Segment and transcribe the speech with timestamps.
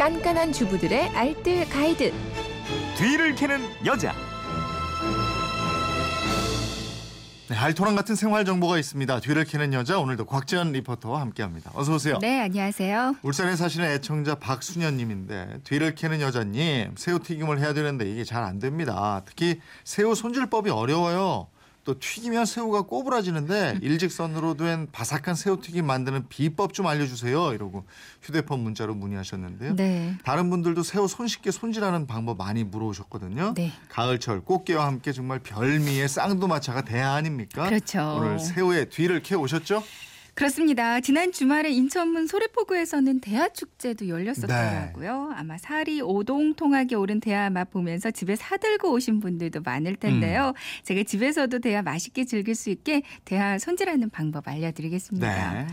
[0.00, 2.10] 깐깐한 주부들의 알뜰 가이드.
[2.96, 4.14] 뒤를 캐는 여자.
[7.50, 9.20] 네, 알토란 같은 생활 정보가 있습니다.
[9.20, 11.72] 뒤를 캐는 여자 오늘도 곽지연 리포터와 함께합니다.
[11.74, 12.16] 어서 오세요.
[12.22, 13.16] 네, 안녕하세요.
[13.22, 19.20] 울산에 사시는 애청자 박순현님인데 뒤를 캐는 여자님 새우 튀김을 해야 되는데 이게 잘 안 됩니다.
[19.26, 21.48] 특히 새우 손질법이 어려워요.
[21.84, 27.52] 또 튀기면 새우가 꼬부라지는데 일직선으로 된 바삭한 새우튀김 만드는 비법 좀 알려주세요.
[27.54, 27.84] 이러고
[28.22, 29.76] 휴대폰 문자로 문의하셨는데요.
[29.76, 30.16] 네.
[30.24, 33.54] 다른 분들도 새우 손쉽게 손질하는 방법 많이 물어오셨거든요.
[33.54, 33.72] 네.
[33.88, 37.64] 가을철 꽃게와 함께 정말 별미의 쌍두마차가 대하 아닙니까?
[37.64, 38.16] 그렇죠.
[38.16, 39.82] 오늘 새우의 뒤를 캐 오셨죠?
[40.40, 41.00] 그렇습니다.
[41.00, 45.28] 지난 주말에 인천문 소래포구에서는 대하축제도 열렸었더라고요.
[45.28, 45.34] 네.
[45.36, 50.48] 아마 살이 오동통하게 오른 대하 맛 보면서 집에 사들고 오신 분들도 많을 텐데요.
[50.48, 50.82] 음.
[50.82, 55.52] 제가 집에서도 대하 맛있게 즐길 수 있게 대하 손질하는 방법 알려드리겠습니다.
[55.52, 55.66] 네.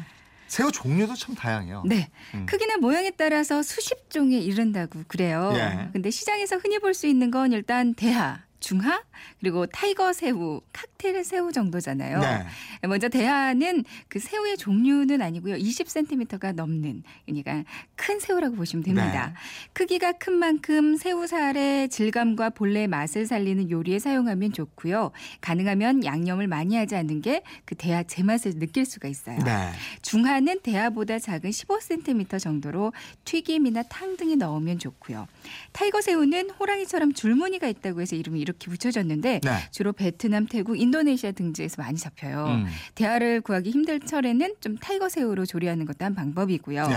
[0.47, 1.83] 새우 종류도 참 다양해요.
[1.85, 2.09] 네.
[2.33, 2.45] 음.
[2.45, 5.53] 크기나 모양에 따라서 수십 종에 이른다고 그래요.
[5.55, 5.89] 예.
[5.93, 9.03] 근데 시장에서 흔히 볼 수 있는 건 일단 대하, 중하,
[9.39, 12.19] 그리고 타이거 새우, 칵테일 새우 정도잖아요.
[12.19, 12.87] 네.
[12.87, 15.55] 먼저 대하는 그 새우의 종류는 아니고요.
[15.55, 17.63] 20cm가 넘는 그러니까
[17.95, 19.27] 큰 새우라고 보시면 됩니다.
[19.27, 19.33] 네.
[19.73, 25.11] 크기가 큰 만큼 새우 살의 질감과 본래의 맛을 살리는 요리에 사용하면 좋고요.
[25.41, 29.37] 가능하면 양념을 많이 하지 않는 게 그 대하 제맛을 느낄 수가 있어요.
[29.43, 29.71] 네.
[30.01, 32.93] 중하는 대하보다 작은 15cm 정도로
[33.25, 35.27] 튀김이나 탕 등에 넣으면 좋고요.
[35.71, 39.51] 타이거 새우는 호랑이처럼 줄무늬가 있다고 해서 이름이 이렇게 붙여졌는데 네.
[39.71, 42.45] 주로 베트남, 태국, 인도네시아 등지에서 많이 잡혀요.
[42.47, 42.65] 음.
[42.95, 46.87] 대하를 구하기 힘들 철에는 좀 타이거 새우로 조리하는 것도 한 방법이고요.
[46.87, 46.95] 네.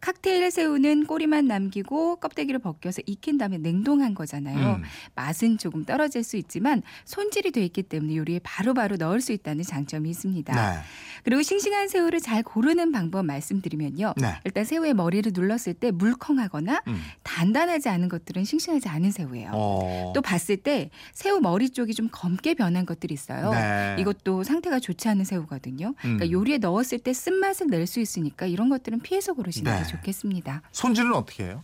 [0.00, 4.76] 칵테일 새우는 꼬리만 남기고 껍데기를 벗겨서 익힌 다음에 냉동한 거잖아요.
[4.76, 4.82] 음.
[5.14, 10.08] 맛은 조금 떨어질 수 있지만 손질이 돼 있기 때문에 요리에 바로바로 넣을 수 있다는 장점이
[10.10, 10.54] 있습니다.
[10.54, 10.80] 네.
[11.24, 14.14] 그리고 싱싱한 새우를 잘 고르는 방법 말씀드리면요.
[14.18, 14.34] 네.
[14.44, 17.00] 일단 새우의 머리를 눌렀을 때 물컹하거나 음.
[17.22, 19.50] 단단하지 않은 것들은 싱싱하지 않은 새우예요.
[19.54, 20.12] 어.
[20.14, 23.50] 또 봤을 때 새우 머리 쪽이 좀 검게 변한 것들이 있어요.
[23.50, 23.96] 네.
[23.98, 25.94] 이것도 상태가 좋지 않은 새우거든요.
[26.00, 26.30] 그러니까 음.
[26.32, 29.82] 요리에 넣었을 때 쓴맛을 낼 수 있으니까 이런 것들은 피해서 고르시는 네.
[29.82, 30.62] 게 좋겠습니다.
[30.72, 31.62] 손질은 어떻게 해요?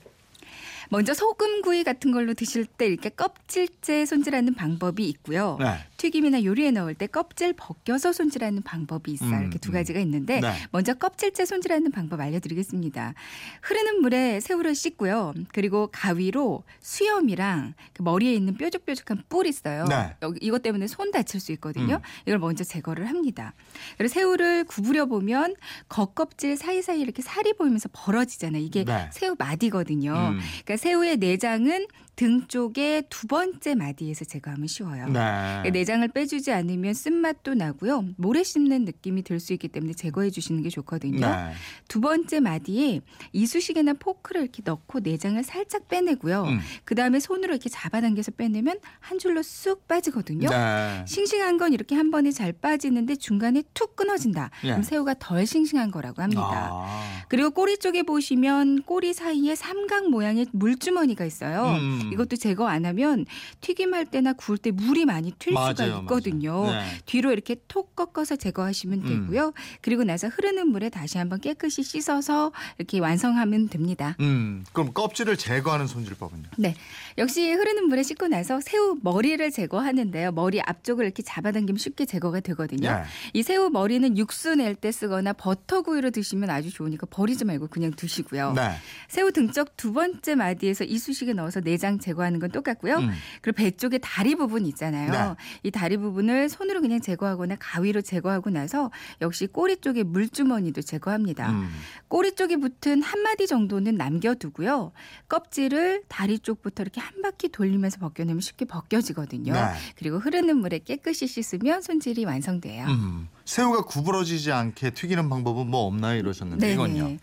[0.88, 5.56] 먼저 소금구이 같은 걸로 드실 때 이렇게 껍질째 손질하는 방법이 있고요.
[5.60, 5.76] 네.
[5.98, 9.36] 튀김이나 요리에 넣을 때 껍질 벗겨서 손질하는 방법이 있어요.
[9.36, 9.74] 음, 이렇게 두 음.
[9.74, 10.52] 가지가 있는데 네.
[10.70, 13.14] 먼저 껍질째 손질하는 방법 알려드리겠습니다.
[13.62, 15.34] 흐르는 물에 새우를 씻고요.
[15.52, 19.84] 그리고 가위로 수염이랑 그 머리에 있는 뾰족뾰족한 뿔 있어요.
[19.84, 20.14] 네.
[20.40, 21.96] 이것 때문에 손 다칠 수 있거든요.
[21.96, 22.22] 음.
[22.26, 23.52] 이걸 먼저 제거를 합니다.
[23.98, 25.54] 그리고 새우를 구부려 보면
[25.88, 28.62] 겉껍질 사이사이 이렇게 살이 보이면서 벌어지잖아요.
[28.62, 29.10] 이게 네.
[29.12, 30.12] 새우 마디거든요.
[30.12, 30.40] 음.
[30.70, 31.86] 그러니까 새우의 내장은
[32.20, 35.08] 등 쪽의 두 번째 마디에서 제거하면 쉬워요.
[35.08, 35.70] 네.
[35.70, 38.04] 내장을 빼주지 않으면 쓴맛도 나고요.
[38.18, 41.18] 모래 씹는 느낌이 들 수 있기 때문에 제거해 주시는 게 좋거든요.
[41.26, 41.52] 네.
[41.88, 43.00] 두 번째 마디에
[43.32, 46.42] 이쑤시개나 포크를 이렇게 넣고 내장을 살짝 빼내고요.
[46.42, 46.60] 음.
[46.84, 50.50] 그 다음에 손으로 이렇게 잡아당겨서 빼내면 한 줄로 쑥 빠지거든요.
[50.50, 51.04] 네.
[51.08, 54.50] 싱싱한 건 이렇게 한 번에 잘 빠지는데 중간에 툭 끊어진다.
[54.64, 54.68] 예.
[54.68, 56.42] 그럼 새우가 덜 싱싱한 거라고 합니다.
[56.70, 57.24] 아.
[57.28, 61.78] 그리고 꼬리 쪽에 보시면 꼬리 사이에 삼각 모양의 물주머니가 있어요.
[61.80, 62.09] 음.
[62.12, 63.26] 이것도 제거 안 하면
[63.60, 66.62] 튀김할 때나 구울 때 물이 많이 튈 수가 맞아요, 있거든요.
[66.62, 66.80] 맞아요.
[66.80, 66.86] 네.
[67.06, 69.08] 뒤로 이렇게 톡 꺾어서 제거하시면 음.
[69.26, 69.52] 되고요.
[69.82, 74.16] 그리고 나서 흐르는 물에 다시 한번 깨끗이 씻어서 이렇게 완성하면 됩니다.
[74.20, 74.64] 음.
[74.72, 76.44] 그럼 껍질을 제거하는 손질법은요?
[76.58, 76.74] 네.
[77.18, 80.32] 역시 흐르는 물에 씻고 나서 새우 머리를 제거하는데요.
[80.32, 82.90] 머리 앞쪽을 이렇게 잡아당기면 쉽게 제거가 되거든요.
[82.90, 83.02] 네.
[83.34, 88.52] 이 새우 머리는 육수 낼 때 쓰거나 버터구이로 드시면 아주 좋으니까 버리지 말고 그냥 두시고요.
[88.54, 88.70] 네.
[89.08, 92.96] 새우 등쪽 두 번째 마디에서 이쑤시개 넣어서 내장 제거하는 건 똑같고요.
[92.96, 93.10] 음.
[93.42, 95.10] 그리고 배 쪽에 다리 부분 있잖아요.
[95.10, 95.36] 네.
[95.62, 98.90] 이 다리 부분을 손으로 그냥 제거하거나 가위로 제거하고 나서
[99.20, 101.50] 역시 꼬리 쪽에 물주머니도 제거합니다.
[101.50, 101.70] 음.
[102.08, 104.92] 꼬리 쪽에 붙은 한 마디 정도는 남겨두고요.
[105.28, 109.52] 껍질을 다리 쪽부터 이렇게 한 바퀴 돌리면서 벗겨내면 쉽게 벗겨지거든요.
[109.52, 109.60] 네.
[109.96, 112.86] 그리고 흐르는 물에 깨끗이 씻으면 손질이 완성돼요.
[112.86, 113.28] 음.
[113.44, 116.18] 새우가 구부러지지 않게 튀기는 방법은 뭐 없나요?
[116.18, 117.16] 이러셨는데 이건요.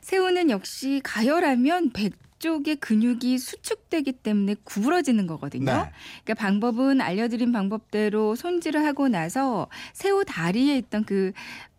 [0.00, 1.90] 새우는 역시 가열하면
[2.44, 5.64] 배 쪽의 근육이 수축되기 때문에 구부러지는 거거든요.
[5.64, 5.90] 네.
[6.24, 11.32] 그러니까 방법은 알려드린 방법대로 손질을 하고 나서 새우 다리에 있던 그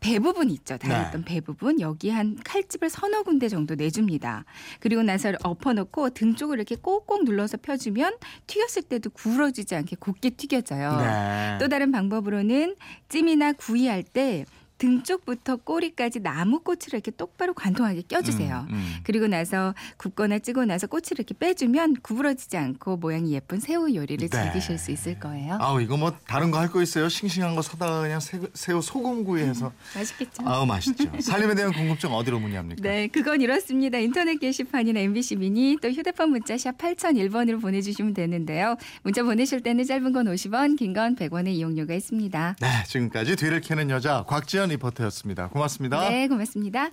[0.05, 0.77] 배 부분 있죠.
[0.77, 1.07] 다리에 네.
[1.07, 4.45] 있던 배 부분 여기 한 칼집을 서너 군데 정도 내줍니다.
[4.79, 10.97] 그리고 나서 엎어놓고 등 쪽을 이렇게 꼭꼭 눌러서 펴주면 튀겼을 때도 구부러지지 않게 곱게 튀겨져요.
[10.97, 11.57] 네.
[11.59, 12.75] 또 다른 방법으로는
[13.09, 14.45] 찜이나 구이할 때
[14.77, 18.65] 등 쪽부터 꼬리까지 나무 꼬치를 이렇게 똑바로 관통하게 껴주세요.
[18.69, 18.95] 음, 음.
[19.03, 24.43] 그리고 나서 굽거나 찌고 나서 꼬치를 이렇게 빼주면 구부러지지 않고 모양이 예쁜 새우 요리를 네.
[24.43, 25.57] 즐기실 수 있을 거예요.
[25.61, 27.07] 아우 이거 뭐 다른 거 할 거 있어요?
[27.09, 30.43] 싱싱한 거 사다가 그냥 새, 새우 소금구이 해서 맛있겠죠?
[30.47, 31.05] 아우 맛있죠.
[31.21, 32.81] 살림에 대한 궁금증 어디로 문의합니까?
[32.81, 33.97] 네, 그건 이렇습니다.
[33.99, 38.75] 인터넷 게시판이나 MBC 미니 또 휴대폰 문자 샵 8001번으로 보내주시면 되는데요.
[39.03, 42.55] 문자 보내실 때는 짧은 건 50원, 긴 건 100원의 이용료가 있습니다.
[42.61, 45.47] 네, 지금까지 뒤를 캐는 여자 곽지연 리포터였습니다.
[45.49, 46.09] 고맙습니다.
[46.09, 46.91] 네, 고맙습니다.